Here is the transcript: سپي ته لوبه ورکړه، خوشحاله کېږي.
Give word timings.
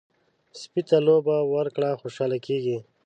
سپي 0.61 0.81
ته 0.89 0.97
لوبه 1.07 1.35
ورکړه، 1.53 1.99
خوشحاله 2.01 2.37
کېږي. 2.47 2.77